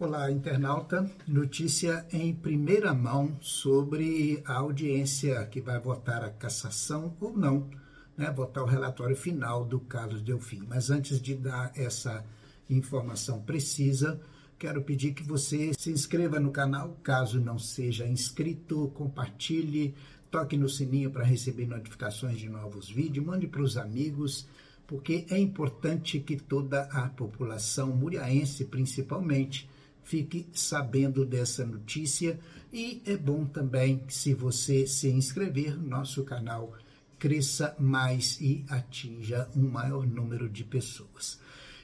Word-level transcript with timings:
Olá, 0.00 0.30
internauta. 0.30 1.10
Notícia 1.26 2.06
em 2.12 2.32
primeira 2.32 2.94
mão 2.94 3.36
sobre 3.40 4.40
a 4.46 4.58
audiência 4.58 5.44
que 5.46 5.60
vai 5.60 5.80
votar 5.80 6.22
a 6.22 6.30
cassação 6.30 7.16
ou 7.20 7.36
não, 7.36 7.68
né? 8.16 8.30
votar 8.30 8.62
o 8.62 8.66
relatório 8.68 9.16
final 9.16 9.64
do 9.64 9.80
Carlos 9.80 10.22
Delfim. 10.22 10.62
Mas 10.68 10.88
antes 10.88 11.20
de 11.20 11.34
dar 11.34 11.72
essa 11.74 12.24
informação 12.70 13.42
precisa, 13.42 14.20
quero 14.56 14.84
pedir 14.84 15.14
que 15.14 15.24
você 15.24 15.72
se 15.76 15.90
inscreva 15.90 16.38
no 16.38 16.52
canal, 16.52 16.96
caso 17.02 17.40
não 17.40 17.58
seja 17.58 18.06
inscrito, 18.06 18.92
compartilhe, 18.94 19.96
toque 20.30 20.56
no 20.56 20.68
sininho 20.68 21.10
para 21.10 21.24
receber 21.24 21.66
notificações 21.66 22.38
de 22.38 22.48
novos 22.48 22.88
vídeos, 22.88 23.26
mande 23.26 23.48
para 23.48 23.62
os 23.62 23.76
amigos, 23.76 24.46
porque 24.86 25.26
é 25.28 25.36
importante 25.36 26.20
que 26.20 26.36
toda 26.36 26.82
a 26.82 27.08
população 27.08 27.88
muriaense, 27.88 28.64
principalmente, 28.64 29.68
fique 30.08 30.48
sabendo 30.54 31.26
dessa 31.26 31.66
notícia 31.66 32.40
e 32.72 33.02
é 33.04 33.14
bom 33.14 33.44
também 33.44 34.02
se 34.08 34.32
você 34.32 34.86
se 34.86 35.10
inscrever 35.10 35.76
no 35.76 35.86
nosso 35.86 36.24
canal 36.24 36.74
cresça 37.18 37.76
mais 37.78 38.40
e 38.40 38.64
atinja 38.70 39.50
um 39.54 39.68
maior 39.68 40.06
número 40.06 40.48
de 40.48 40.64
pessoas. 40.64 41.38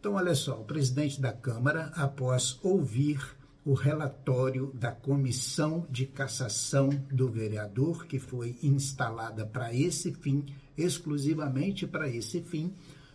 Então, 0.00 0.14
olha 0.14 0.34
só, 0.34 0.58
o 0.58 0.64
presidente 0.64 1.20
da 1.20 1.30
Câmara, 1.30 1.92
após 1.94 2.58
ouvir 2.62 3.20
o 3.66 3.74
relatório 3.74 4.72
da 4.72 4.92
comissão 4.92 5.86
de 5.90 6.06
cassação 6.06 6.88
do 7.12 7.28
vereador, 7.28 8.06
que 8.06 8.18
foi 8.18 8.56
instalada 8.62 9.44
para 9.44 9.74
esse 9.74 10.12
fim, 10.12 10.46
exclusivamente 10.78 11.86
para 11.86 12.08
esse 12.08 12.40
fim, 12.40 12.72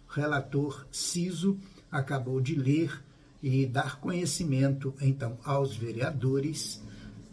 o 0.07 0.13
relator 0.13 0.85
Ciso 0.91 1.57
acabou 1.89 2.39
de 2.39 2.53
ler 2.53 3.01
e 3.41 3.65
dar 3.65 3.99
conhecimento, 3.99 4.93
então, 5.01 5.37
aos 5.43 5.75
vereadores 5.75 6.81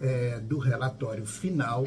é, 0.01 0.41
do 0.41 0.59
relatório 0.59 1.27
final, 1.27 1.84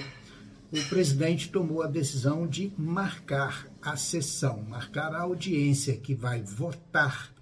o 0.72 0.90
presidente 0.90 1.50
tomou 1.50 1.82
a 1.82 1.88
decisão 1.88 2.48
de 2.48 2.72
marcar 2.78 3.68
a 3.82 3.98
sessão, 3.98 4.64
marcar 4.64 5.14
a 5.14 5.22
audiência 5.22 5.98
que 5.98 6.16
vai 6.16 6.42
votar 6.42 7.34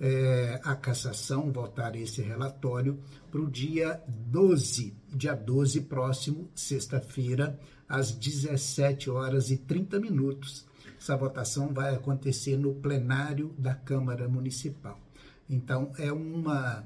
é, 0.00 0.60
a 0.64 0.74
cassação, 0.74 1.52
votar 1.52 1.94
esse 1.94 2.20
relatório, 2.22 2.98
para 3.30 3.40
o 3.40 3.50
dia 3.50 4.02
12, 4.08 4.94
dia 5.14 5.34
12 5.34 5.82
próximo, 5.82 6.50
sexta-feira, 6.54 7.58
às 7.88 8.10
17 8.10 9.10
horas 9.10 9.50
e 9.50 9.56
30 9.56 10.00
minutos. 10.00 10.66
Essa 10.98 11.16
votação 11.16 11.72
vai 11.72 11.94
acontecer 11.94 12.56
no 12.56 12.74
plenário 12.74 13.54
da 13.58 13.74
Câmara 13.74 14.28
Municipal. 14.28 15.05
Então, 15.48 15.92
é 15.98 16.12
uma 16.12 16.84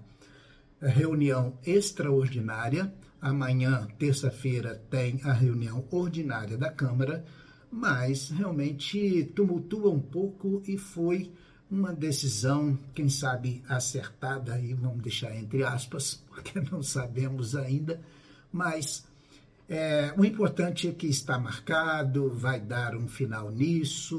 reunião 0.80 1.55
extraordinária. 1.64 2.92
Amanhã, 3.20 3.86
terça-feira, 3.98 4.80
tem 4.91 5.20
a 5.25 5.33
reunião 5.33 5.84
ordinária 5.91 6.56
da 6.56 6.70
Câmara, 6.70 7.25
mas 7.70 8.30
realmente 8.30 9.30
tumultua 9.34 9.91
um 9.91 10.00
pouco 10.00 10.62
e 10.67 10.78
foi 10.78 11.30
uma 11.70 11.92
decisão, 11.92 12.77
quem 12.94 13.08
sabe 13.08 13.62
acertada, 13.69 14.58
e 14.58 14.74
vamos 14.74 15.02
deixar 15.02 15.36
entre 15.36 15.62
aspas, 15.62 16.14
porque 16.28 16.61
não 16.61 16.83
sabemos 16.83 17.55
ainda, 17.55 18.00
mas 18.50 19.06
é, 19.69 20.12
o 20.17 20.24
importante 20.24 20.89
é 20.89 20.92
que 20.92 21.06
está 21.06 21.39
marcado, 21.39 22.30
vai 22.30 22.58
dar 22.58 22.97
um 22.97 23.06
final 23.06 23.52
nisso, 23.52 24.19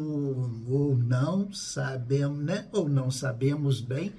ou 0.69 0.95
não 0.95 1.51
sabemos, 1.51 2.39
né? 2.39 2.69
Ou 2.71 2.87
não 2.87 3.11
sabemos 3.11 3.81
bem 3.81 4.13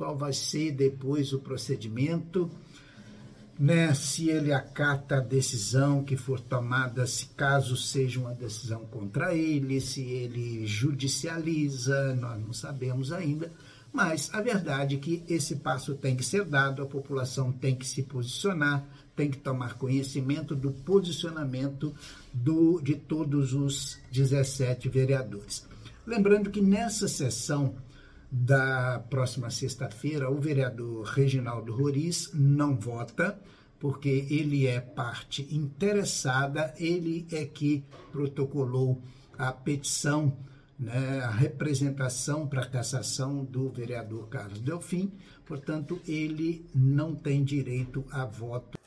qual 0.00 0.16
vai 0.16 0.32
ser 0.32 0.72
depois 0.72 1.34
o 1.34 1.40
procedimento, 1.40 2.50
né? 3.58 3.92
Se 3.92 4.30
ele 4.30 4.50
acata 4.50 5.18
a 5.18 5.20
decisão 5.20 6.02
que 6.02 6.16
for 6.16 6.40
tomada, 6.40 7.06
se 7.06 7.26
caso 7.36 7.76
seja 7.76 8.18
uma 8.18 8.32
decisão 8.32 8.86
contra 8.86 9.34
ele, 9.34 9.78
se 9.78 10.00
ele 10.00 10.66
judicializa, 10.66 12.14
nós 12.14 12.40
não 12.40 12.54
sabemos 12.54 13.12
ainda. 13.12 13.52
Mas 13.92 14.30
a 14.32 14.40
verdade 14.40 14.96
é 14.96 14.98
que 14.98 15.22
esse 15.28 15.56
passo 15.56 15.94
tem 15.94 16.16
que 16.16 16.24
ser 16.24 16.46
dado, 16.46 16.80
a 16.80 16.86
população 16.86 17.52
tem 17.52 17.76
que 17.76 17.86
se 17.86 18.02
posicionar, 18.02 18.82
tem 19.14 19.30
que 19.30 19.36
tomar 19.36 19.74
conhecimento 19.74 20.56
do 20.56 20.70
posicionamento 20.70 21.94
do, 22.32 22.80
de 22.80 22.94
todos 22.94 23.52
os 23.52 23.98
17 24.10 24.88
vereadores. 24.88 25.68
Lembrando 26.06 26.48
que 26.48 26.62
nessa 26.62 27.06
sessão 27.06 27.74
da 28.30 29.04
próxima 29.10 29.50
sexta-feira, 29.50 30.30
o 30.30 30.40
vereador 30.40 31.04
Reginaldo 31.04 31.74
Roriz 31.74 32.30
não 32.32 32.76
vota, 32.76 33.40
porque 33.78 34.26
ele 34.30 34.66
é 34.66 34.80
parte 34.80 35.48
interessada, 35.50 36.72
ele 36.78 37.26
é 37.32 37.44
que 37.44 37.84
protocolou 38.12 39.02
a 39.36 39.50
petição, 39.52 40.36
né, 40.78 41.20
a 41.20 41.30
representação 41.30 42.46
para 42.46 42.66
cassação 42.66 43.44
do 43.44 43.70
vereador 43.70 44.28
Carlos 44.28 44.60
Delfim, 44.60 45.10
portanto, 45.44 46.00
ele 46.06 46.64
não 46.74 47.14
tem 47.14 47.42
direito 47.42 48.04
a 48.12 48.24
voto 48.24 48.78